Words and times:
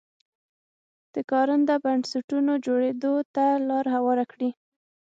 د 1.13 1.15
کارنده 1.31 1.75
بنسټونو 1.83 2.53
جوړېدو 2.65 3.13
ته 3.35 3.45
لار 3.67 3.85
هواره 3.95 4.25
کړي. 4.31 4.49